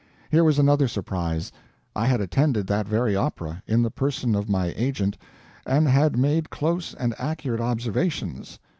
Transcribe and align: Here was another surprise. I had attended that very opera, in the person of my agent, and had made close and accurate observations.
Here 0.31 0.43
was 0.43 0.57
another 0.57 0.87
surprise. 0.87 1.51
I 1.95 2.07
had 2.07 2.21
attended 2.21 2.65
that 2.65 2.87
very 2.87 3.15
opera, 3.15 3.61
in 3.67 3.83
the 3.83 3.91
person 3.91 4.33
of 4.33 4.49
my 4.49 4.73
agent, 4.75 5.15
and 5.63 5.87
had 5.87 6.17
made 6.17 6.49
close 6.49 6.95
and 6.95 7.13
accurate 7.19 7.61
observations. 7.61 8.57